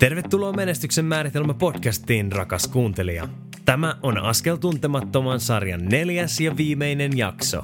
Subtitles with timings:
[0.00, 3.28] Tervetuloa Menestyksen määritelmä podcastiin, rakas kuuntelija.
[3.64, 7.62] Tämä on Askel tuntemattoman sarjan neljäs ja viimeinen jakso.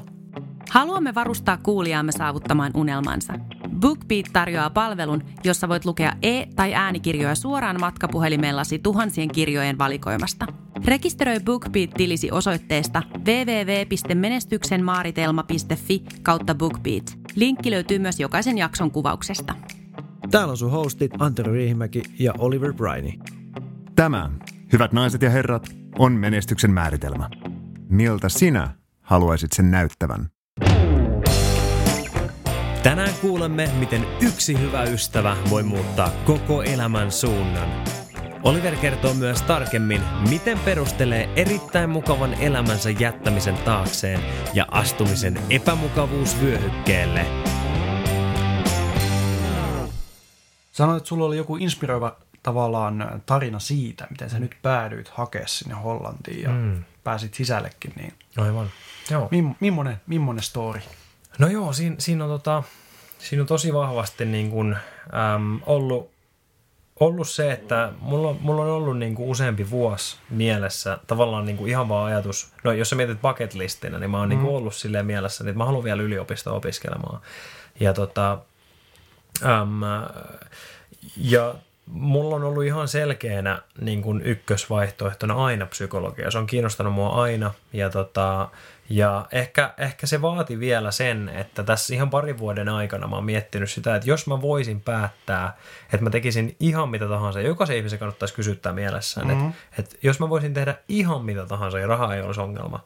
[0.70, 3.34] Haluamme varustaa kuulijaamme saavuttamaan unelmansa.
[3.80, 10.46] BookBeat tarjoaa palvelun, jossa voit lukea e- tai äänikirjoja suoraan matkapuhelimellasi tuhansien kirjojen valikoimasta.
[10.84, 17.18] Rekisteröi BookBeat-tilisi osoitteesta www.menestyksenmaaritelma.fi kautta BookBeat.
[17.34, 19.54] Linkki löytyy myös jokaisen jakson kuvauksesta.
[20.30, 23.12] Täällä on sun hostit Antero Riihimäki ja Oliver Briney.
[23.96, 24.30] Tämä,
[24.72, 27.30] hyvät naiset ja herrat, on menestyksen määritelmä.
[27.88, 28.70] Miltä sinä
[29.00, 30.30] haluaisit sen näyttävän?
[32.82, 37.68] Tänään kuulemme, miten yksi hyvä ystävä voi muuttaa koko elämän suunnan.
[38.42, 44.20] Oliver kertoo myös tarkemmin, miten perustelee erittäin mukavan elämänsä jättämisen taakseen
[44.54, 47.26] ja astumisen epämukavuusvyöhykkeelle.
[50.76, 55.74] Sanoit, että sulla oli joku inspiroiva tavallaan tarina siitä, miten sä nyt päädyit hakea sinne
[55.74, 56.84] Hollantiin ja mm.
[57.04, 57.92] pääsit sisällekin.
[57.96, 58.70] Niin Aivan.
[59.10, 59.28] Joo.
[59.30, 60.80] Mim, millainen, millainen story?
[61.38, 62.62] No joo, siinä, siinä, on, tota,
[63.18, 64.76] siinä on tosi vahvasti niin kuin,
[65.34, 66.10] äm, ollut,
[67.00, 71.56] ollut se, että mulla, on- mulla on ollut niin kuin useampi vuosi mielessä tavallaan niin
[71.56, 74.30] kuin ihan vaan ajatus, no jos sä mietit bucket listinä, niin mä oon mm.
[74.30, 77.20] niin kuin ollut silleen mielessä, että mä haluan vielä yliopisto opiskelemaan.
[77.80, 78.38] Ja tota,
[79.42, 79.80] äm,
[81.16, 81.54] ja
[81.86, 86.30] mulla on ollut ihan selkeänä niin kuin ykkösvaihtoehtona aina psykologia.
[86.30, 87.54] Se on kiinnostanut mua aina.
[87.72, 88.48] Ja, tota,
[88.88, 93.24] ja ehkä, ehkä se vaati vielä sen, että tässä ihan parin vuoden aikana mä oon
[93.24, 97.98] miettinyt sitä, että jos mä voisin päättää, että mä tekisin ihan mitä tahansa, jokaisen ihmisen
[97.98, 99.48] kannattaisi kysyttää mielessään, mm-hmm.
[99.48, 102.84] että, että jos mä voisin tehdä ihan mitä tahansa ja raha ei olisi ongelma,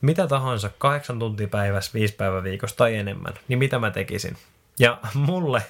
[0.00, 4.36] mitä tahansa, kahdeksan tuntia päivässä, viisi päivää viikossa tai enemmän, niin mitä mä tekisin?
[4.78, 5.62] Ja mulle,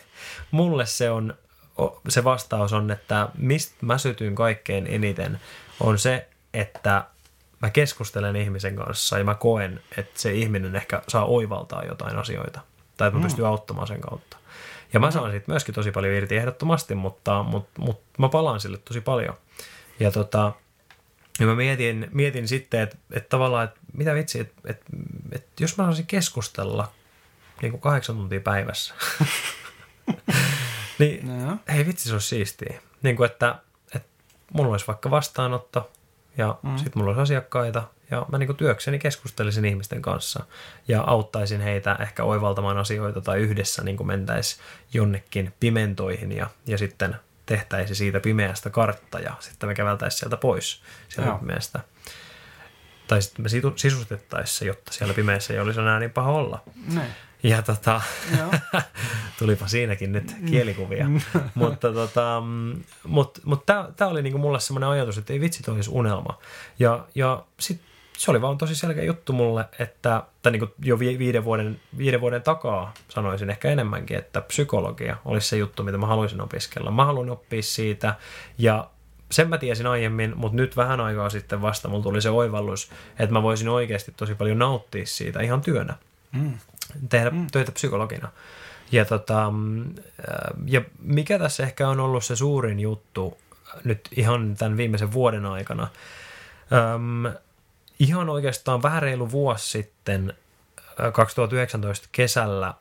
[0.51, 1.34] mulle se on
[2.09, 5.41] se vastaus on, että mistä mä sytyn kaikkein eniten,
[5.81, 7.05] on se, että
[7.62, 12.61] mä keskustelen ihmisen kanssa ja mä koen, että se ihminen ehkä saa oivaltaa jotain asioita.
[12.96, 14.36] Tai että mä pystyn auttamaan sen kautta.
[14.92, 18.79] Ja mä saan siitä myöskin tosi paljon irti ehdottomasti, mutta, mutta, mutta mä palaan sille
[18.79, 19.35] tosi paljon.
[20.01, 20.52] Ja tota,
[21.40, 24.85] ja mä mietin, mietin sitten, että, että tavallaan, että mitä vitsi, että, että,
[25.33, 26.92] että jos mä saisin keskustella
[27.63, 28.95] niin kuin kahdeksan tuntia päivässä,
[30.98, 31.57] niin Joo.
[31.77, 32.80] ei vitsi, se olisi siistiä.
[33.02, 33.58] Niin kuin, että,
[33.95, 34.08] että
[34.52, 35.91] mulla olisi vaikka vastaanotto
[36.39, 36.77] ja mm.
[36.77, 40.45] sitten mulla olisi asiakkaita ja mä niin kuin työkseni keskustelisin ihmisten kanssa
[40.89, 44.61] ja auttaisin heitä ehkä oivaltamaan asioita tai yhdessä niin kuin mentäisi
[44.92, 50.83] jonnekin pimentoihin ja, ja sitten tehtäisi siitä pimeästä kartta ja sitten me käveltäisiin sieltä pois
[51.08, 51.39] sieltä Joo.
[51.39, 51.80] pimeästä.
[53.08, 56.63] Tai sitten me sisustettaisiin se, jotta siellä pimeässä ei olisi enää niin paha olla.
[56.95, 57.11] Niin.
[57.42, 58.01] Ja tota,
[59.39, 61.07] tulipa siinäkin nyt kielikuvia.
[61.55, 65.74] mutta tota, mm, mut, mut tämä oli niinku mulle semmoinen ajatus, että ei vitsi toi
[65.74, 66.39] olisi unelma.
[66.79, 67.80] Ja, ja sit
[68.19, 72.20] se oli vaan tosi selkeä juttu mulle, että, tai niinku jo vi- viiden vuoden, viiden
[72.20, 76.90] vuoden takaa sanoisin ehkä enemmänkin, että psykologia olisi se juttu, mitä mä haluaisin opiskella.
[76.90, 78.14] Mä haluan oppia siitä
[78.58, 78.90] ja
[79.30, 83.33] sen mä tiesin aiemmin, mutta nyt vähän aikaa sitten vasta mulla tuli se oivallus, että
[83.33, 85.94] mä voisin oikeasti tosi paljon nauttia siitä ihan työnä
[87.08, 87.46] tehdä mm.
[87.52, 88.28] töitä psykologina.
[88.92, 89.94] Ja, tota, mm, äh,
[90.66, 93.39] ja mikä tässä ehkä on ollut se suurin juttu
[93.84, 95.89] nyt ihan tämän viimeisen vuoden aikana,
[96.72, 97.33] Öm,
[97.98, 100.34] ihan oikeastaan vähän reilu vuosi sitten,
[101.00, 102.74] äh, 2019 kesällä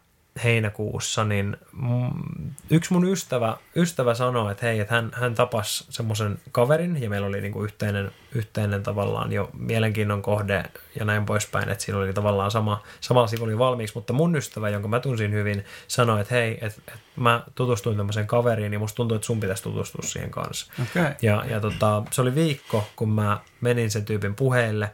[0.44, 6.40] heinäkuussa, niin mm, yksi mun ystävä, ystävä sanoi, että hei, että hän, hän tapasi semmoisen
[6.52, 10.64] kaverin ja meillä oli niinku yhteinen, yhteinen tavallaan jo mielenkiinnon kohde
[11.00, 14.70] ja näin poispäin, että siinä oli tavallaan sama, samalla sivulla oli valmiiksi, mutta mun ystävä,
[14.70, 18.96] jonka mä tunsin hyvin, sanoi, että hei, että, että mä tutustuin tämmöiseen kaveriin ja musta
[18.96, 20.74] tuntuu, että sun pitäisi tutustua siihen kanssa.
[20.82, 21.12] Okei.
[21.22, 24.92] Ja, ja tota, se oli viikko, kun mä menin sen tyypin puheille.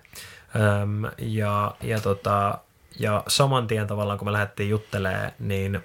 [0.55, 2.57] Öm, ja, ja, tota,
[2.99, 5.79] ja saman tien tavallaan, kun me lähdettiin juttelemaan, niin,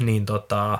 [0.00, 0.78] niin tota,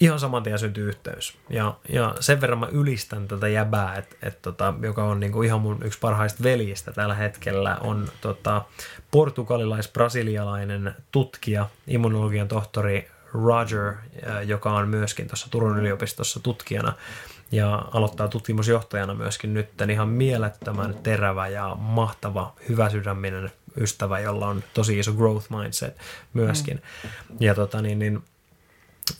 [0.00, 1.38] ihan saman tien syntyi yhteys.
[1.50, 5.60] Ja, ja sen verran mä ylistän tätä jäbää, et, et tota, joka on niinku ihan
[5.60, 8.62] mun yksi parhaista veljistä tällä hetkellä, on tota,
[9.10, 16.92] portugalilais-brasilialainen tutkija, immunologian tohtori Roger, äh, joka on myöskin tuossa Turun yliopistossa tutkijana
[17.52, 24.98] ja aloittaa tutkimusjohtajana myöskin nyt ihan mielettömän terävä ja mahtava, hyväsydäminen ystävä, jolla on tosi
[24.98, 25.96] iso growth mindset
[26.34, 26.82] myöskin.
[27.04, 27.10] Mm.
[27.40, 28.22] Ja tota niin, niin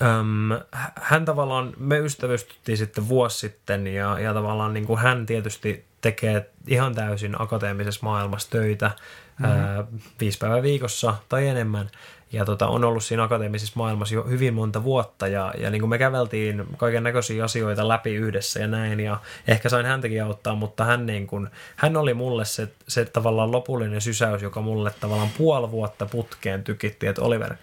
[0.02, 0.50] Öm,
[0.94, 6.50] hän tavallaan, me ystävystyttiin sitten vuosi sitten ja, ja tavallaan niin kuin hän tietysti tekee
[6.66, 9.58] ihan täysin akateemisessa maailmassa töitä mm-hmm.
[9.58, 9.84] ää,
[10.20, 11.90] viisi päivää viikossa tai enemmän.
[12.32, 15.90] Ja tota, on ollut siinä akateemisessa maailmassa jo hyvin monta vuotta ja, ja niin kuin
[15.90, 20.84] me käveltiin kaiken näköisiä asioita läpi yhdessä ja näin ja ehkä sain häntäkin auttaa, mutta
[20.84, 25.70] hän, niin kuin, hän oli mulle se, se tavallaan lopullinen sysäys, joka mulle tavallaan puoli
[25.70, 27.54] vuotta putkeen tykitti, että Oliver,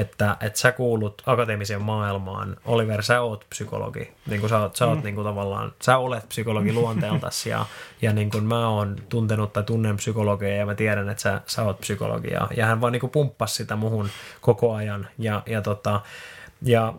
[0.00, 2.56] että, että sä kuulut akateemiseen maailmaan.
[2.64, 4.12] Oliver, sä oot psykologi.
[4.26, 5.04] Niin kuin sä oot, sä oot mm.
[5.04, 7.66] niin kuin tavallaan, sä olet psykologi luonteeltasi ja,
[8.02, 11.62] ja niin kuin mä oon tuntenut tai tunnen psykologia ja mä tiedän, että sä, sä
[11.62, 12.30] oot psykologi.
[12.30, 14.08] Ja, ja hän vaan niin kuin pumppasi sitä muhun
[14.40, 15.08] koko ajan.
[15.18, 16.00] Ja, ja, tota,
[16.62, 16.94] ja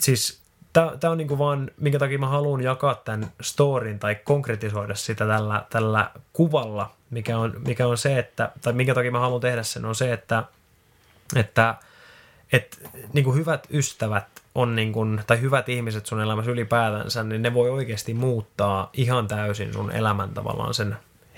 [0.00, 5.26] siis tämä on niinku vaan, minkä takia mä haluan jakaa tämän storin tai konkretisoida sitä
[5.26, 9.62] tällä, tällä kuvalla, mikä on, mikä on se, että, tai minkä takia mä haluan tehdä
[9.62, 10.44] sen, on se, että
[11.36, 11.74] että
[12.52, 12.76] että
[13.12, 17.54] niin kuin hyvät ystävät on niin kuin, tai hyvät ihmiset sun elämässä ylipäätänsä, niin ne
[17.54, 20.96] voi oikeasti muuttaa ihan täysin sun elämän tavallaan sen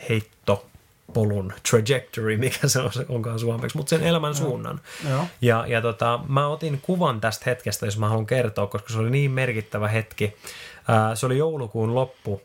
[0.09, 0.67] heitto
[1.15, 4.81] polun trajectory, mikä se on, onkaan suomeksi, mutta sen elämän suunnan.
[5.11, 5.27] Joo.
[5.43, 9.11] Ja, ja tota, mä otin kuvan tästä hetkestä, jos mä haluan kertoa, koska se oli
[9.11, 10.37] niin merkittävä hetki.
[10.89, 12.43] Ää, se oli joulukuun loppu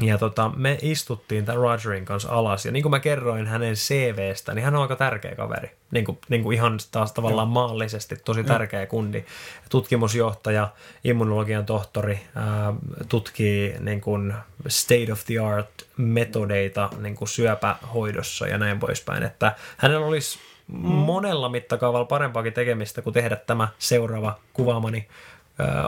[0.00, 4.54] ja tota, me istuttiin tämän Rogerin kanssa alas, ja niin kuin mä kerroin hänen CVstä,
[4.54, 5.70] niin hän on aika tärkeä kaveri.
[5.90, 9.24] Niin kuin, niin kuin ihan taas tavallaan maallisesti tosi tärkeä kundi.
[9.70, 10.68] Tutkimusjohtaja,
[11.04, 12.74] immunologian tohtori, ää,
[13.08, 14.34] tutkii niin kuin
[14.68, 19.22] state of the art metodeita niin kuin syöpähoidossa ja näin poispäin.
[19.22, 20.38] Että hänellä olisi
[20.68, 20.78] mm.
[20.88, 25.08] monella mittakaavalla parempaakin tekemistä kuin tehdä tämä seuraava kuvaamani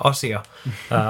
[0.04, 0.42] asia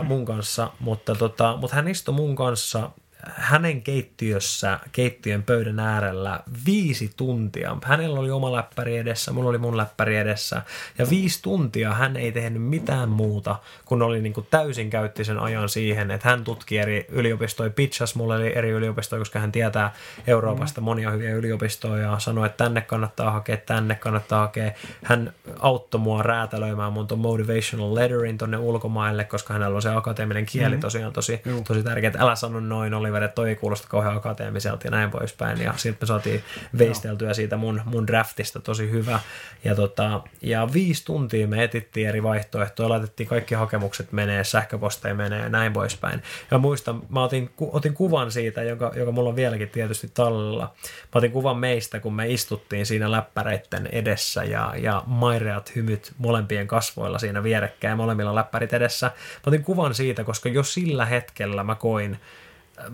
[0.02, 2.90] mun kanssa, mutta, tota, mutta hän istui mun kanssa
[3.34, 7.76] hänen keittiössä, keittiön pöydän äärellä viisi tuntia.
[7.84, 10.62] Hänellä oli oma läppäri edessä, mulla oli mun läppäri edessä.
[10.98, 15.38] Ja viisi tuntia hän ei tehnyt mitään muuta, kun oli niin kuin täysin käytti sen
[15.38, 19.94] ajan siihen, että hän tutki eri yliopistoja, pitchas mulle oli eri yliopistoja, koska hän tietää
[20.26, 24.72] Euroopasta monia hyviä yliopistoja ja sanoi, että tänne kannattaa hakea, tänne kannattaa hakea.
[25.02, 30.46] Hän auttoi mua räätälöimään mun ton motivational letterin tonne ulkomaille, koska hänellä on se akateeminen
[30.46, 30.80] kieli mm-hmm.
[30.80, 32.12] tosiaan tosi, tosi tärkeä.
[32.18, 35.60] Älä sano noin, oli Oliver, että toi ei kuulosta kauhean akateemiselta ja näin poispäin.
[35.60, 36.42] Ja sitten me saatiin
[36.78, 39.20] veisteltyä siitä mun, mun draftista tosi hyvä.
[39.64, 45.42] Ja, tota, ja viisi tuntia me etittiin eri vaihtoehtoja, laitettiin kaikki hakemukset menee, sähköposteja menee
[45.42, 46.22] ja näin poispäin.
[46.50, 50.74] Ja muistan, mä otin, otin kuvan siitä, joka, joka mulla on vieläkin tietysti tallella.
[51.02, 56.66] Mä otin kuvan meistä, kun me istuttiin siinä läppäreitten edessä ja, ja maireat hymyt molempien
[56.66, 59.06] kasvoilla siinä vierekkäin molemmilla läppärit edessä.
[59.06, 62.18] Mä otin kuvan siitä, koska jo sillä hetkellä mä koin,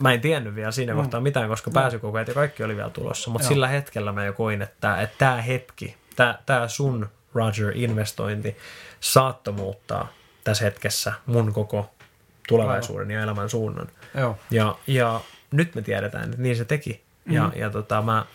[0.01, 0.97] mä en tiennyt vielä siinä mm.
[0.97, 1.75] kohtaa mitään, koska no.
[1.75, 5.43] pääsykokeet ja kaikki oli vielä tulossa, mutta sillä hetkellä mä jo koin, että, että tämä
[5.43, 5.97] hetki,
[6.47, 8.57] tämä sun Roger-investointi
[9.01, 10.09] saattoi muuttaa
[10.45, 11.91] tässä hetkessä mun koko
[12.49, 13.15] tulevaisuuden Aivan.
[13.15, 13.89] ja elämän suunnan.
[14.15, 14.39] Joo.
[14.51, 15.21] Ja, ja
[15.51, 17.03] nyt me tiedetään, että niin se teki.
[17.27, 17.61] Ja, mm.
[17.61, 18.27] ja tota, mä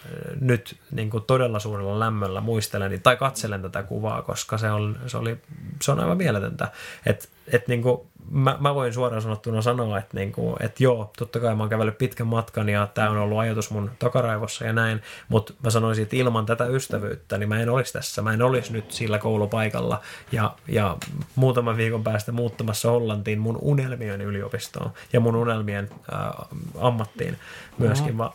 [0.41, 5.17] nyt niin kuin todella suurella lämmöllä muistelen tai katselen tätä kuvaa, koska se on, se
[5.17, 5.37] oli,
[5.81, 6.71] se on aivan mieletöntä.
[7.05, 8.01] Että et, niin kuin,
[8.31, 11.69] mä, mä voin suoraan sanottuna sanoa, että, niin kuin, että joo, totta kai mä oon
[11.69, 16.03] kävellyt pitkän matkan ja tämä on ollut ajatus mun takaraivossa ja näin, mutta mä sanoisin,
[16.03, 18.21] että ilman tätä ystävyyttä, niin mä en olisi tässä.
[18.21, 20.01] Mä en olisi nyt sillä koulupaikalla
[20.31, 20.97] ja, ja
[21.35, 26.47] muutaman viikon päästä muuttamassa Hollantiin mun unelmien yliopistoon ja mun unelmien äh,
[26.79, 27.37] ammattiin
[27.77, 28.15] myöskin.
[28.15, 28.31] Mä,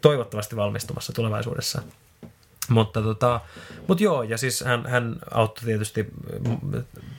[0.00, 1.82] toivottavasti valmistumassa tulevaisuudessa.
[2.68, 3.40] Mutta tota,
[3.88, 6.06] mut joo, ja siis hän, hän auttoi tietysti,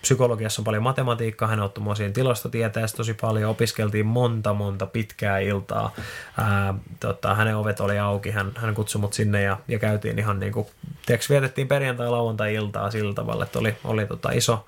[0.01, 5.39] psykologiassa on paljon matematiikkaa, hän auttoi mua siinä tilastotieteessä tosi paljon, opiskeltiin monta monta pitkää
[5.39, 5.95] iltaa,
[6.37, 10.39] ää, tota, hänen ovet oli auki, hän, hän kutsui mut sinne ja, ja käytiin ihan
[10.39, 10.67] niin kuin,
[11.29, 14.65] vietettiin perjantai-lauantai-iltaa sillä tavalla, että oli, oli tota iso,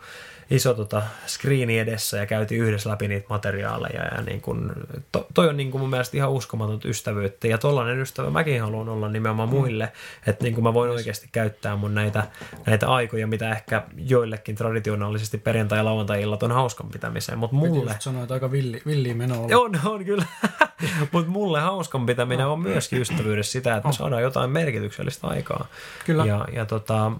[0.49, 4.05] iso tota, screeni edessä ja käytiin yhdessä läpi niitä materiaaleja.
[4.15, 4.71] Ja niin kun,
[5.11, 7.47] to, toi on niin kun mun mielestä ihan uskomatonta ystävyyttä.
[7.47, 9.55] Ja tollainen ystävä mäkin haluan olla nimenomaan mm.
[9.55, 9.91] muille.
[10.27, 12.23] Että niin mä voin oikeasti käyttää mun näitä,
[12.65, 17.37] näitä aikoja, mitä ehkä joillekin traditionaalisesti perjantai- ja lauantai-illat on hauskan pitämiseen.
[17.37, 17.91] Mutta mulle...
[17.91, 19.55] Että aika villi, villi meno on.
[19.55, 20.25] On, on kyllä.
[21.11, 25.67] Mutta mulle hauskan pitäminen on myöskin ystävyydessä sitä, että me saadaan jotain merkityksellistä aikaa.
[26.05, 26.25] Kyllä.
[26.25, 27.11] Ja, ja tota...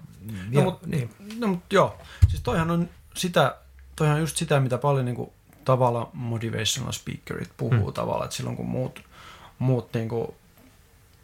[0.50, 1.10] Ja, no, mut, niin.
[1.38, 1.98] no, mut joo.
[2.28, 3.56] Siis toihan on sitä,
[3.96, 5.30] toihan on just sitä, mitä paljon niin kuin,
[5.64, 7.92] tavalla motivational speakerit puhuu mm.
[7.92, 9.02] tavallaan, että silloin kun muut,
[9.58, 10.34] muut niin kuin,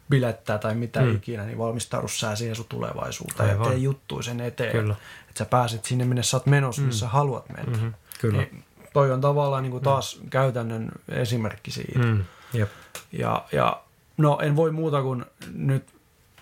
[0.09, 1.15] bilettää tai mitä mm.
[1.15, 3.65] ikinä, niin valmistaudu sä siihen sun tulevaisuuteen Aivan.
[3.65, 4.71] ja tee juttuja sen eteen.
[4.71, 4.95] Kyllä.
[5.29, 6.87] Että sä pääset sinne, minne sä oot menossa, mm.
[6.87, 7.77] missä haluat mennä.
[7.77, 7.93] Mm-hmm.
[8.21, 8.37] Kyllä.
[8.37, 9.85] Niin, toi on tavallaan niin kuin mm.
[9.85, 10.29] taas mm.
[10.29, 11.99] käytännön esimerkki siitä.
[11.99, 12.23] Mm.
[12.53, 12.69] Jep.
[13.11, 13.81] Ja, ja
[14.17, 15.83] no en voi muuta kuin nyt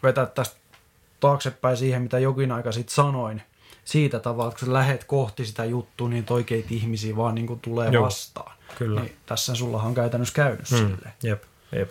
[0.03, 0.55] vetää tästä
[1.19, 3.41] taaksepäin siihen, mitä jokin aika sitten sanoin,
[3.85, 7.59] siitä tavalla, että kun sä lähet kohti sitä juttua, niin oikeita ihmisiä vaan niin kuin
[7.59, 8.57] tulee Joo, vastaan.
[8.77, 9.01] Kyllä.
[9.01, 10.77] Niin tässä sullahan on käytännössä käynyt hmm.
[10.77, 11.13] sille.
[11.23, 11.89] Jep, jep.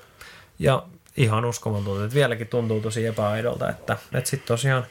[0.58, 0.82] Ja
[1.16, 4.86] ihan uskomatonta, että vieläkin tuntuu tosi epäaidolta, että, että sitten tosiaan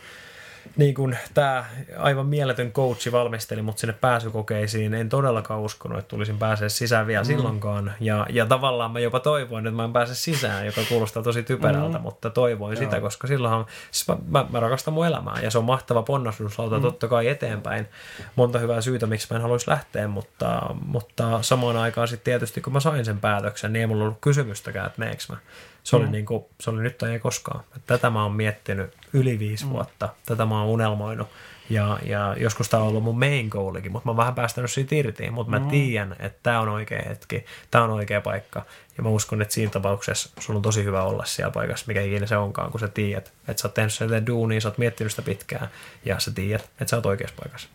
[0.77, 1.65] niin kuin tämä
[1.97, 4.93] aivan mieletön coachi valmisteli mut sinne pääsykokeisiin.
[4.93, 7.27] En todellakaan uskonut, että tulisin pääsee sisään vielä mm.
[7.27, 7.93] silloinkaan.
[7.99, 11.97] Ja, ja tavallaan mä jopa toivoin, että mä en pääse sisään, joka kuulostaa tosi typerältä,
[11.97, 12.03] mm.
[12.03, 12.83] mutta toivoin Joo.
[12.83, 16.75] sitä, koska silloinhan siis mä, mä, mä, rakastan mun elämää ja se on mahtava ponnahduslauta
[16.75, 16.81] mm.
[16.81, 17.87] totta kai eteenpäin.
[18.35, 22.73] Monta hyvää syytä, miksi mä en haluaisi lähteä, mutta, mutta samaan aikaan sitten tietysti kun
[22.73, 25.37] mä sain sen päätöksen, niin ei mulla ollut kysymystäkään, että meneekö mä.
[25.83, 26.11] Se oli, mm.
[26.11, 27.63] niin kuin, se oli nyt tai ei koskaan.
[27.85, 29.71] Tätä mä oon miettinyt yli viisi mm.
[29.71, 30.09] vuotta.
[30.25, 31.27] Tätä mä oon unelmoinut.
[31.69, 34.95] Ja, ja joskus tämä on ollut mun main goalikin, mutta mä oon vähän päästänyt siitä
[34.95, 35.31] irti.
[35.31, 35.67] Mutta mä mm.
[35.67, 38.65] tiedän, että tämä on oikea hetki, tämä on oikea paikka.
[38.97, 42.25] Ja mä uskon, että siinä tapauksessa sulla on tosi hyvä olla siellä paikassa, mikä ikinä
[42.25, 45.21] se onkaan, kun sä tiedät, että sä oot tehnyt sen duunia, sä oot miettinyt sitä
[45.21, 45.67] pitkään
[46.05, 47.69] ja sä tiedät, että sä oot oikeassa paikassa.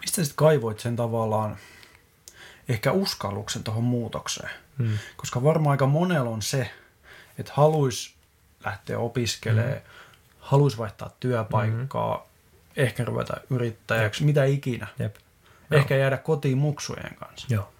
[0.00, 1.56] Mistä sitten kaivoit sen tavallaan
[2.68, 4.50] ehkä uskalluksen tuohon muutokseen?
[4.78, 4.98] Hmm.
[5.16, 6.70] Koska varmaan aika monella on se,
[7.38, 8.14] että haluaisi
[8.64, 9.82] lähteä opiskelemaan, mm.
[10.40, 12.82] haluaisi vaihtaa työpaikkaa, mm-hmm.
[12.84, 14.26] ehkä ruveta yrittäjäksi, Jep.
[14.26, 14.86] mitä ikinä.
[14.98, 15.16] Jep.
[15.70, 16.00] Ehkä Joo.
[16.00, 17.46] jäädä kotiin muksujen kanssa.
[17.50, 17.72] Joo,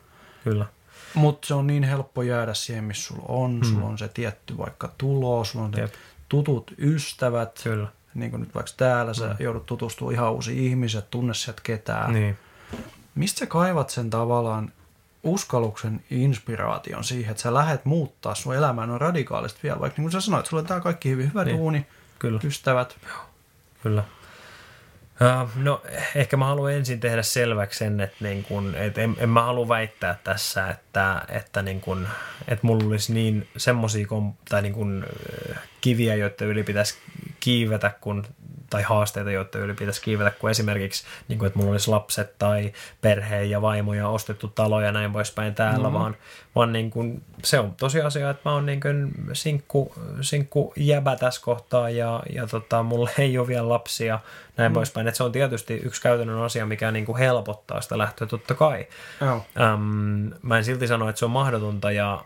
[0.45, 0.67] kyllä.
[1.15, 3.55] Mutta se on niin helppo jäädä siihen, missä sulla on.
[3.55, 3.65] Mm.
[3.65, 5.95] Sulla on se tietty vaikka tulo, sulla on Jep.
[6.29, 7.61] tutut ystävät.
[7.65, 7.88] Kyllä.
[8.15, 9.37] Niin kuin nyt vaikka täällä sä mm.
[9.38, 12.12] joudut tutustumaan ihan uusiin ihmiset, tunne sieltä ketään.
[12.12, 12.38] Niin.
[13.15, 14.73] Mistä sä kaivat sen tavallaan
[15.22, 20.12] uskalluksen inspiraation siihen, että sä lähdet muuttaa sun elämää noin radikaalisti vielä, vaikka niin kuin
[20.12, 21.56] sä sanoit, sulla on tää kaikki hyvin hyvä niin.
[21.56, 21.87] duuni,
[22.18, 22.40] Kyllä.
[22.44, 22.96] ystävät.
[23.82, 24.04] Kyllä.
[25.20, 25.82] Uh, no
[26.14, 29.68] ehkä mä haluan ensin tehdä selväksi sen, että, niin kun, et en, en mä halua
[29.68, 32.08] väittää tässä, että, että, niin kun,
[32.48, 34.06] että mulla olisi niin semmoisia
[34.48, 35.06] tai niin kun,
[35.80, 36.98] kiviä, joita yli pitäisi
[37.40, 38.26] kiivetä, kun
[38.70, 42.72] tai haasteita, joita yli pitäisi kiivetä, kuin esimerkiksi, niin kuin, että mulla olisi lapset tai
[43.00, 45.98] perhe ja vaimo ja ostettu talo ja näin poispäin täällä, mm-hmm.
[45.98, 46.16] vaan,
[46.54, 51.40] vaan niin kuin, se on tosiasia, että mä oon niin kuin sinkku, sinkku jäbä tässä
[51.44, 54.18] kohtaa ja, ja tota, mulla ei ole vielä lapsia
[54.56, 54.75] näin mm.
[54.75, 55.08] poispäin.
[55.08, 58.87] Että se on tietysti yksi käytännön asia, mikä niin kuin helpottaa sitä lähtöä totta kai.
[59.20, 59.46] Oh.
[59.60, 62.25] Ähm, mä en silti sano, että se on mahdotonta ja,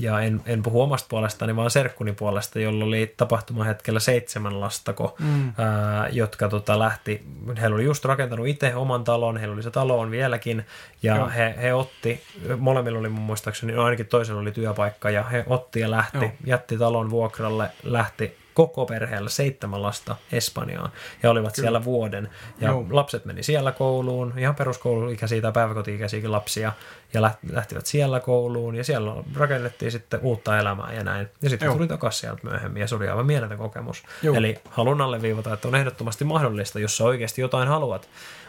[0.00, 5.52] ja en, en puhu omasta puolestani, vaan serkkuni puolesta, jolla oli tapahtumahetkellä seitsemän lastako, mm.
[5.58, 7.22] ää, jotka tota, lähti,
[7.60, 10.66] he oli just rakentanut itse oman talon, heillä oli se talo on vieläkin,
[11.02, 12.22] ja he, he otti,
[12.58, 16.32] molemmilla oli mun muistaakseni, no ainakin toisella oli työpaikka, ja he otti ja lähti, Joo.
[16.46, 20.92] jätti talon vuokralle, lähti koko perheellä seitsemän lasta Espanjaan
[21.22, 21.64] ja olivat Kyllä.
[21.64, 22.28] siellä vuoden.
[22.60, 22.86] Ja Joo.
[22.90, 26.72] lapset meni siellä kouluun, ihan peruskouluikäisiä tai päiväkoti-ikäisiäkin lapsia
[27.14, 31.28] ja lähtivät siellä kouluun ja siellä rakennettiin sitten uutta elämää ja näin.
[31.42, 34.02] Ja sitten tuli takaisin sieltä myöhemmin ja se oli aivan mieletön kokemus.
[34.22, 34.34] Joo.
[34.34, 38.08] Eli haluan alleviivata, että on ehdottomasti mahdollista, jos sä oikeasti jotain haluat.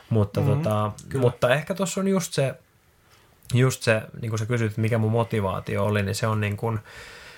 [0.09, 0.63] Mutta, mm-hmm.
[0.63, 2.53] tota, mutta ehkä tuossa on just se,
[3.53, 6.79] just se, niin kuin sä kysyt, mikä mun motivaatio oli, niin se on niin kuin,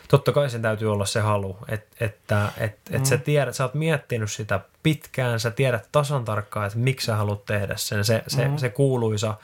[0.07, 3.05] totta kai sen täytyy olla se halu, että, että, että, mm.
[3.05, 7.45] sä tiedät, sä oot miettinyt sitä pitkään, sä tiedät tasan tarkkaan, että miksi sä haluat
[7.45, 8.57] tehdä sen, se, se, mm.
[8.57, 9.35] se kuuluisa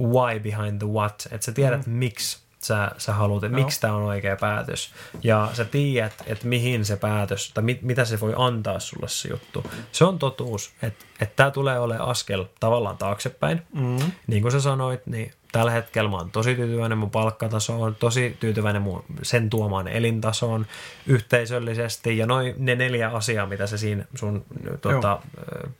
[0.00, 1.92] why behind the what, että sä tiedät mm.
[1.92, 3.64] miksi sä, sä haluat, että no.
[3.64, 4.90] miksi tämä on oikea päätös.
[5.22, 9.28] Ja sä tiedät, että mihin se päätös, tai mit, mitä se voi antaa sulle se
[9.28, 9.64] juttu.
[9.92, 13.62] Se on totuus, että, että tämä tulee olemaan askel tavallaan taaksepäin.
[13.72, 14.12] Mm.
[14.26, 18.82] Niin kuin sä sanoit, niin tällä hetkellä mä oon tosi tyytyväinen mun palkkatasoon, tosi tyytyväinen
[18.82, 20.66] mun sen tuomaan elintasoon
[21.06, 24.44] yhteisöllisesti ja noin ne neljä asiaa, mitä sä siinä sun
[24.80, 25.20] tuota,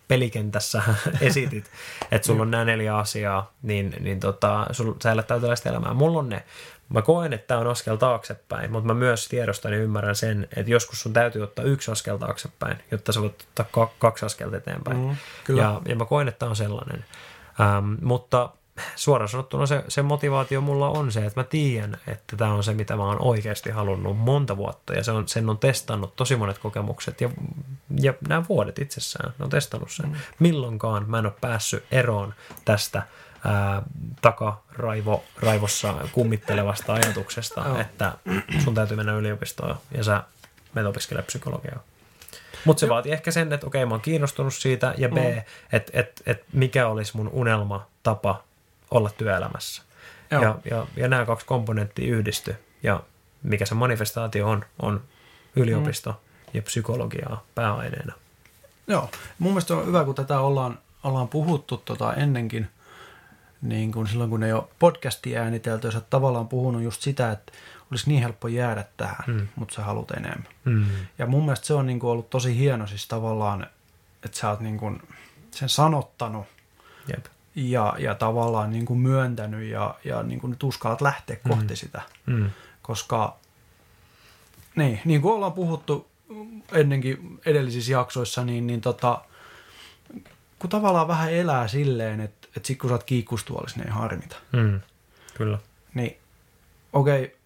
[0.09, 0.83] pelikentässä
[1.21, 1.71] esitit,
[2.11, 5.95] että sulla on nämä neljä asiaa, niin, niin tota, sul, sä elät täyteläistä elämää.
[5.95, 6.45] Mulla on ne.
[6.89, 10.71] Mä koen, että tämä on askel taaksepäin, mutta mä myös tiedostan ja ymmärrän sen, että
[10.71, 14.99] joskus sun täytyy ottaa yksi askel taaksepäin, jotta sä voit ottaa kaksi askelta eteenpäin.
[14.99, 15.63] Mm, kyllä.
[15.63, 17.05] Ja, ja mä koen, että tämä on sellainen.
[17.61, 18.51] Ähm, mutta
[18.97, 22.75] suoraan sanottuna se, se motivaatio mulla on se, että mä tiedän, että tämä on se,
[22.75, 26.59] mitä mä oon oikeasti halunnut monta vuotta ja se on, sen on testannut tosi monet
[26.59, 27.31] kokemukset ja,
[28.01, 30.09] ja nämä vuodet itsessään, ne on testannut sen.
[30.09, 30.17] Mm.
[30.39, 33.03] Milloinkaan mä en ole päässyt eroon tästä
[33.45, 33.83] ää,
[34.21, 37.81] takaraivo, raivossa kummittelevasta ajatuksesta, oh.
[37.81, 38.13] että
[38.65, 40.23] sun täytyy mennä yliopistoon ja sä
[40.75, 41.83] menet opiskelemaan psykologiaa.
[42.65, 42.95] Mutta se Joo.
[42.95, 45.43] vaatii ehkä sen, että okei, mä oon kiinnostunut siitä, ja B, mm.
[45.73, 48.43] että et, et mikä olisi mun unelma tapa
[48.91, 49.83] olla työelämässä.
[50.31, 52.57] Ja, ja, ja nämä kaksi komponenttia yhdisty.
[52.83, 53.03] Ja
[53.43, 55.01] mikä se manifestaatio on, on
[55.57, 56.17] yliopisto mm.
[56.55, 58.13] ja psykologiaa pääaineena.
[58.87, 62.69] Joo, mun mielestä on hyvä, kun tätä ollaan, ollaan puhuttu tota ennenkin,
[63.63, 67.53] niin kun silloin kun ei ole podcastia äänitelty, sä tavallaan puhunut just sitä, että
[67.91, 69.49] olisi niin helppo jäädä tähän, mm.
[69.57, 70.49] mutta sä haluat enemmän.
[70.65, 70.87] Mm.
[71.19, 73.67] Ja mun mielestä se on niin kuin ollut tosi hieno siis tavallaan,
[74.25, 75.03] että sä oot niin kuin
[75.51, 76.47] sen sanottanut.
[77.09, 77.27] Jep
[77.59, 81.51] ja, ja tavallaan niin kuin myöntänyt ja, ja niin kuin nyt uskallat lähteä mm.
[81.51, 82.03] kohti sitä.
[82.27, 82.51] Mm.
[82.83, 83.37] Koska
[84.77, 86.09] niin, niin kuin ollaan puhuttu
[86.73, 89.21] ennenkin edellisissä jaksoissa, niin, niin tota,
[90.59, 94.37] kun tavallaan vähän elää silleen, että, että sit kun sä oot kiikkustuolissa, niin ei harmita.
[94.53, 94.81] Mm.
[95.35, 95.59] Kyllä.
[95.95, 96.17] Niin
[96.93, 97.37] okei, okay,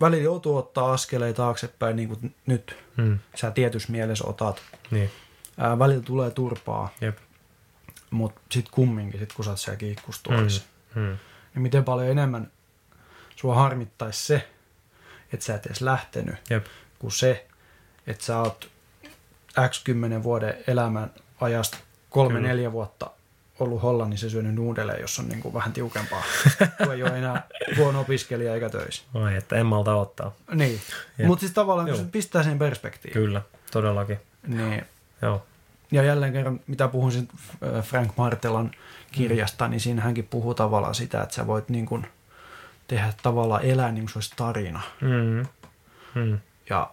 [0.00, 3.18] välillä joutuu ottaa askeleita taaksepäin, niin kuin nyt Mm.
[3.34, 4.62] sä tietyssä mielessä otat.
[4.90, 5.10] Niin.
[5.58, 7.18] Ää, välillä tulee turpaa, Jep.
[8.10, 10.62] Mutta sitten kumminkin, sit kun sä oot siellä kiikkustuolissa,
[10.94, 11.02] Mm.
[11.02, 11.16] Mm.
[11.54, 12.50] niin miten paljon enemmän
[13.36, 14.48] sua harmittaisi se,
[15.32, 16.66] että sä et edes lähtenyt, Jep.
[16.98, 17.46] kuin se,
[18.06, 18.70] että sä oot
[19.68, 21.10] X 10 vuoden elämän
[21.40, 21.76] ajasta
[22.10, 23.10] kolme neljä vuotta
[23.58, 26.22] ollut Hollannissa syönyt nuudeleen, jos on niin kuin vähän tiukempaa,
[26.84, 27.46] kun ei ole enää
[27.76, 29.02] huono opiskelija eikä töissä.
[29.14, 30.32] Ai, että en malta ottaa.
[30.54, 30.80] Niin,
[31.26, 34.18] mutta siis tavallaan kun se pistää sen perspektiiviin, Kyllä, todellakin.
[34.46, 34.84] niin
[35.22, 35.46] Joo.
[35.92, 37.28] Ja jälleen kerran, mitä puhun sen
[37.76, 38.70] äh, Frank Martelan
[39.12, 39.70] kirjasta, Mm.
[39.70, 42.06] niin siinä hänkin puhuu tavallaan sitä, että sä voit niin kuin
[42.88, 44.80] tehdä tavallaan elää niin kuin se olisi tarina.
[45.00, 45.46] Mm.
[46.22, 46.38] Mm.
[46.70, 46.90] Ja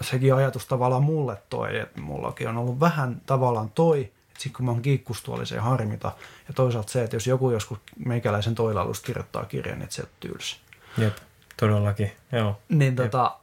[0.00, 4.64] sekin ajatus tavallaan mulle toi, että mullakin on ollut vähän tavallaan toi, että sit kun
[4.64, 6.12] mä oon kiikkustuolissa ei harmita.
[6.48, 10.56] Ja toisaalta se, että jos joku joskus meikäläisen toilailusta kirjoittaa kirjan, niin se on tylsä.
[10.98, 11.16] Jep,
[11.56, 12.12] todellakin.
[12.32, 13.36] Joo, Niin tota,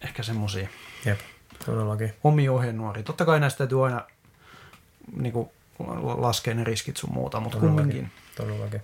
[0.00, 0.68] ehkä semmosia
[1.04, 1.18] jep,
[1.66, 2.12] todellakin.
[2.24, 3.02] omia ohjenuoria.
[3.02, 4.00] Totta kai näistä täytyy aina
[5.16, 5.50] niin kuin,
[6.16, 7.84] laskea ne riskit sun muuta, mutta Todellakin.
[7.86, 8.10] kumminkin.
[8.36, 8.82] Todellakin.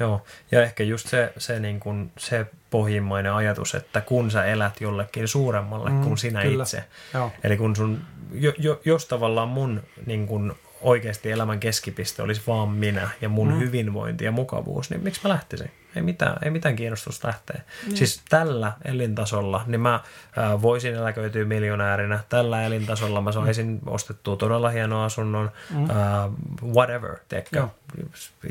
[0.00, 4.80] Joo, ja ehkä just se, se, niin kuin, se pohjimmainen ajatus, että kun sä elät
[4.80, 6.62] jollekin suuremmalle mm, Mm, kuin sinä kyllä.
[6.62, 6.84] itse.
[7.14, 7.32] Joo.
[7.44, 8.00] Eli kun sun,
[8.32, 10.52] jo, jo, jos tavallaan mun niin kuin,
[10.84, 13.54] oikeasti elämän keskipiste olisi vaan minä ja mun mm.
[13.54, 13.60] Mm.
[13.60, 15.70] hyvinvointi ja mukavuus, niin miksi mä lähtisin?
[15.96, 17.60] Ei mitään, ei mitään kiinnostusta lähteä.
[17.86, 17.94] Mm.
[17.94, 20.00] Siis tällä elintasolla, niin mä
[20.36, 22.20] ää, voisin eläköityä miljonäärinä.
[22.28, 25.90] Tällä elintasolla mä saisin ostettua todella hienon asunnon, mm.
[25.90, 26.30] ää,
[26.72, 27.56] whatever, tiedätkö?
[27.56, 27.70] Joo.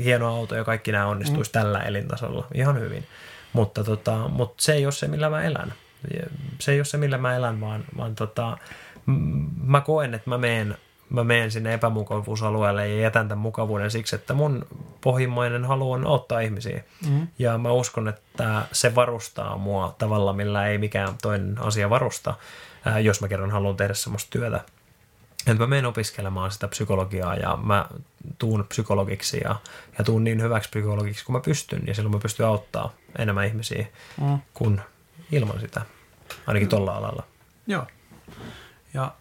[0.04, 1.52] Hieno auto ja kaikki nämä onnistuisi mm.
[1.52, 3.06] tällä elintasolla ihan hyvin.
[3.52, 5.72] Mutta, tota, mutta se ei ole se, millä mä elän.
[6.58, 8.58] Se ei ole se, millä mä elän, vaan, vaan tota,
[9.06, 10.76] m- mä koen, että mä meen,
[11.14, 14.66] mä meen sinne epämukavuusalueelle ja jätän tämän mukavuuden siksi, että mun
[15.00, 16.82] pohjimmainen halu on auttaa ihmisiä.
[17.10, 17.28] Mm.
[17.38, 22.34] Ja mä uskon, että se varustaa mua tavalla, millä ei mikään toinen asia varusta,
[22.84, 24.60] ää, jos mä kerran haluan tehdä semmoista työtä.
[25.46, 27.86] Että mä menen opiskelemaan sitä psykologiaa ja mä
[28.38, 29.56] tuun psykologiksi ja,
[29.98, 31.82] ja tuun niin hyväksi psykologiksi kuin mä pystyn.
[31.86, 33.86] Ja silloin mä pystyn auttaa enemmän ihmisiä
[34.20, 34.38] Mm.
[34.54, 34.80] kuin
[35.32, 35.80] ilman sitä,
[36.46, 37.22] ainakin tuolla alalla.
[37.66, 37.86] Joo.
[38.94, 39.12] Ja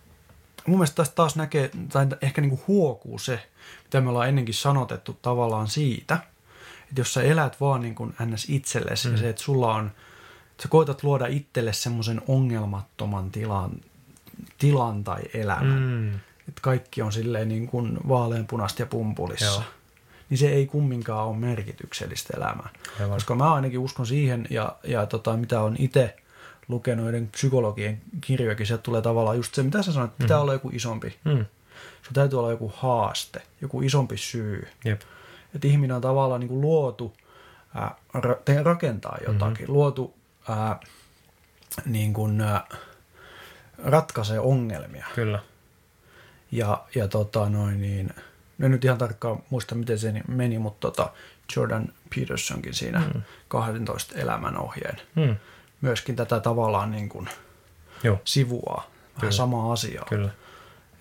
[0.67, 3.49] mun mielestä tästä taas näkee, tai ehkä niinku huokuu se,
[3.83, 6.17] mitä me ollaan ennenkin sanotettu tavallaan siitä,
[6.89, 8.49] että jos sä elät vaan niin kuin ns.
[8.49, 9.13] itsellesi mm.
[9.13, 9.91] ja se, että sulla on,
[10.51, 13.71] että sä koetat luoda itselle semmoisen ongelmattoman tilan,
[14.57, 16.13] tilan tai elämän, mm.
[16.13, 16.13] Mm.
[16.49, 19.63] että kaikki on silleen niin kuin vaaleanpunasta ja pumpulissa, Joo.
[20.29, 22.69] niin se ei kumminkaan ole merkityksellistä elämää.
[22.99, 23.13] Aivan.
[23.15, 26.15] Koska mä ainakin uskon siihen, ja, ja tota, mitä on itse
[26.67, 30.53] lukenut joiden psykologien kirjojakin, sieltä tulee tavallaan just se, mitä sä sanoit, että pitää olla
[30.53, 31.19] joku isompi.
[31.23, 31.45] Mm.
[32.03, 34.67] Se täytyy olla joku haaste, joku isompi syy.
[34.85, 35.01] Jep.
[35.55, 37.13] Että ihminen on tavallaan niin kuin luotu
[37.75, 39.73] ää, ra- rakentaa jotakin, mm-hmm.
[39.73, 40.13] luotu
[40.49, 40.79] ää,
[41.85, 42.67] niin kuin, ää,
[43.83, 45.05] ratkaisee ongelmia.
[45.15, 45.39] Kyllä.
[46.51, 48.13] Ja, ja tota noin niin,
[48.59, 51.11] en nyt ihan tarkkaan muista miten se meni, mutta tota
[51.55, 53.21] Jordan Petersonkin siinä mm.
[53.47, 55.35] 12 elämän ohjeen Mm.
[55.83, 57.29] Myöskin tätä tavallaan niin kuin
[58.03, 59.31] Joo, sivuaa, vähän Kyllä.
[59.31, 60.05] samaa asiaa.
[60.09, 60.29] kyllä.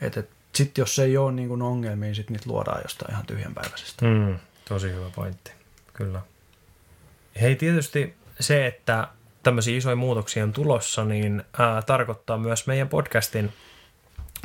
[0.00, 3.26] Että et, sitten jos ei ole niin kuin ongelmia, niin sitten niitä luodaan jostain ihan
[3.26, 4.04] tyhjänpäiväisestä.
[4.06, 5.52] Mm, tosi hyvä pointti,
[5.92, 6.20] kyllä.
[7.40, 9.08] Hei, tietysti se, että
[9.42, 13.52] tämmöisiä isoja muutoksia on tulossa, niin ää, tarkoittaa myös meidän podcastin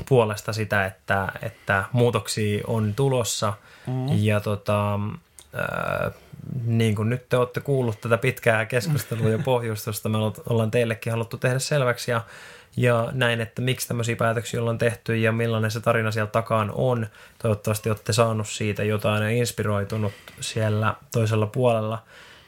[0.10, 3.54] puolesta sitä, että, että muutoksia on tulossa.
[3.88, 4.08] Mm.
[4.10, 5.00] Ja tota,
[5.58, 6.12] ää,
[6.65, 10.17] niin kuin nyt te olette kuullut tätä pitkää keskustelua ja pohjustusta, me
[10.50, 12.22] ollaan teillekin haluttu tehdä selväksi ja,
[12.78, 17.08] ja näin, että miksi tämmöisiä päätöksiä ollaan tehty ja millainen se tarina siellä takaan on.
[17.39, 22.04] Toivottavasti olette saanut siitä jotain ja inspiroitunut siellä toisella puolella.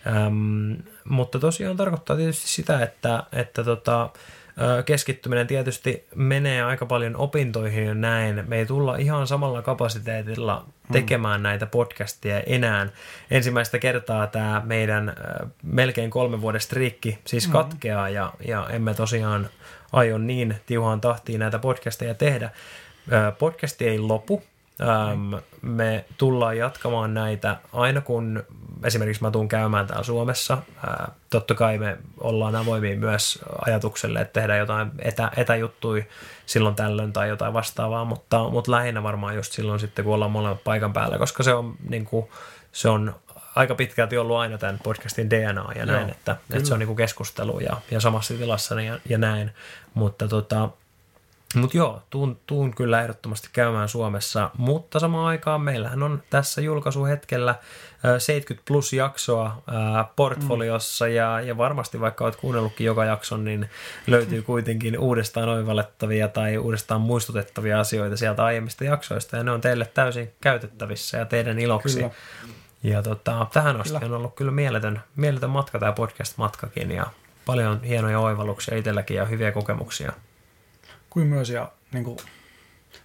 [0.08, 4.10] Öm, mutta tosiaan tarkoittaa tietysti sitä, että, että tota,
[4.86, 8.44] keskittyminen tietysti menee aika paljon opintoihin ja näin.
[8.48, 12.88] Me ei tulla ihan samalla kapasiteetilla tekemään näitä podcasteja enää.
[13.32, 15.16] Ensimmäistä kertaa tämä meidän
[15.64, 19.50] melkein kolmen vuoden striikki siis katkeaa ja, ja emme tosiaan
[19.92, 22.50] aio niin tiuhaan tahtiin näitä podcasteja tehdä.
[23.40, 24.44] Podcasti ei lopu.
[24.82, 28.44] Öm, me tullaan jatkamaan näitä aina kun
[28.84, 30.58] esimerkiksi mä tuun käymään täällä Suomessa.
[30.88, 36.06] Ää, totta kai me ollaan avoimia myös ajatukselle, että tehdään jotain etä, etäjuttui
[36.46, 40.64] silloin tällöin tai jotain vastaavaa, mutta, mutta lähinnä varmaan just silloin sitten, kun ollaan molemmat
[40.64, 42.28] paikan päällä, koska se on, niin kuin,
[42.72, 43.16] se on
[43.56, 46.88] aika pitkälti ollut aina tämän podcastin DNA ja näin, Joo, että, että se on niin
[46.88, 49.52] kuin keskustelu ja, ja samassa tilassa ja, ja näin,
[49.94, 50.70] mutta tota,
[51.56, 57.56] Mutta joo, tuun, tuun kyllä ehdottomasti käymään Suomessa, mutta samaan aikaan meillähän on tässä julkaisuhetkellä
[58.18, 59.64] 70 plus jaksoa
[60.16, 61.12] portfoliossa mm.
[61.12, 63.70] ja, ja varmasti vaikka olet kuunnellutkin joka jakson, niin
[64.08, 69.86] löytyy kuitenkin uudestaan oivallettavia tai uudestaan muistutettavia asioita sieltä aiemmista jaksoista ja ne on teille
[69.94, 71.96] täysin käytettävissä ja teidän iloksi.
[71.96, 72.12] Kyllä.
[72.84, 74.06] Ja tota, tähän asti kyllä.
[74.06, 77.06] on ollut kyllä mieletön, mieletön matka tämä podcast-matkakin ja
[77.46, 80.14] paljon hienoja oivalluksia itselläkin ja hyviä kokemuksia.
[81.10, 82.18] Kuin myös, ja niin kuin,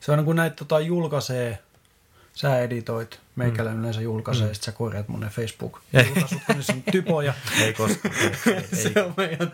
[0.01, 1.59] se on kun näitä tota, julkaisee,
[2.35, 3.81] sä editoit, meikäläinen mm.
[3.81, 4.55] yleensä julkaisee, mm.
[4.55, 7.35] sitten sä korjaat mun facebook julkaisut, typoja.
[7.63, 8.15] ei koskaan.
[8.47, 9.51] Ei, ei, se on meidän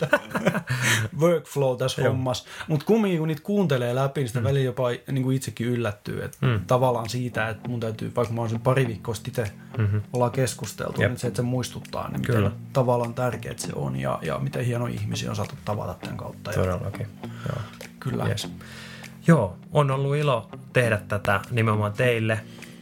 [1.21, 2.49] workflow tässä hommassa.
[2.69, 4.45] Mutta kumminkin kun niitä kuuntelee läpi, niin sitä mm.
[4.45, 6.25] välillä jopa niin kuin itsekin yllättyy.
[6.25, 6.61] Että mm.
[6.67, 10.03] Tavallaan siitä, että mun täytyy, vaikka mä olisin pari viikkoa sitten mm-hmm.
[10.13, 11.11] ollaan keskusteltu, Jep.
[11.11, 12.49] niin se, että se muistuttaa, niin Kyllä.
[12.49, 16.53] miten tavallaan tärkeää se on ja, ja miten hieno ihmisiä on saatu tavata tämän kautta.
[16.53, 17.07] Todellakin.
[17.23, 17.63] Joo.
[18.01, 18.27] Kyllä.
[18.29, 18.49] Yes.
[19.27, 22.41] Joo, on ollut ilo tehdä tätä nimenomaan teille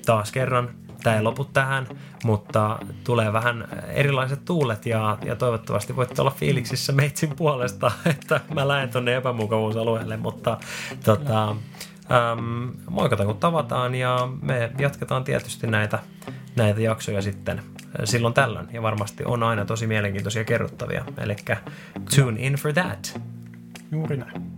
[0.09, 0.71] taas kerran.
[1.03, 1.87] Tämä ei lopu tähän,
[2.25, 8.69] mutta tulee vähän erilaiset tuulet ja, ja toivottavasti voitte olla fiiliksissä meitsin puolesta, että mä
[8.69, 10.59] lähden tuonne epämukavuusalueelle, mutta
[11.05, 15.99] tota, äm, moikata kun tavataan ja me jatketaan tietysti näitä,
[16.57, 17.63] näitä jaksoja sitten
[18.05, 21.37] silloin tällöin ja varmasti on aina tosi mielenkiintoisia kerrottavia, eli
[22.17, 23.21] tune in for that.
[23.93, 24.58] Juuri näin.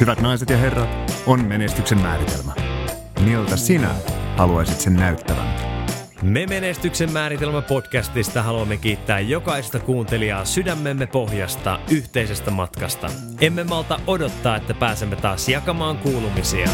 [0.00, 0.88] Hyvät naiset ja herrat,
[1.26, 2.52] on menestyksen määritelmä.
[3.24, 3.90] Miltä sinä
[4.36, 5.46] haluaisit sen näyttävän?
[6.22, 13.10] Me Menestyksen määritelmä podcastista haluamme kiittää jokaista kuuntelijaa sydämemme pohjasta yhteisestä matkasta.
[13.40, 16.68] Emme malta odottaa, että pääsemme taas jakamaan kuulumisia.